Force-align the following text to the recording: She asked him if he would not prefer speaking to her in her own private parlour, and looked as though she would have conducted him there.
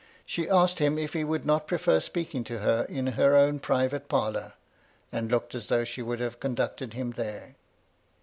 She 0.25 0.49
asked 0.49 0.79
him 0.79 0.97
if 0.97 1.13
he 1.13 1.23
would 1.23 1.45
not 1.45 1.67
prefer 1.67 1.99
speaking 1.99 2.43
to 2.45 2.57
her 2.57 2.87
in 2.89 3.05
her 3.05 3.35
own 3.37 3.59
private 3.59 4.09
parlour, 4.09 4.53
and 5.11 5.29
looked 5.29 5.53
as 5.53 5.67
though 5.67 5.83
she 5.83 6.01
would 6.01 6.19
have 6.19 6.39
conducted 6.39 6.93
him 6.95 7.11
there. 7.11 7.53